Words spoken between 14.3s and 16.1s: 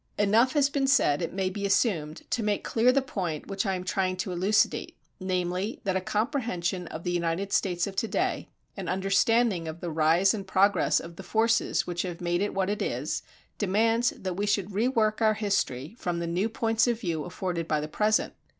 we should rework our history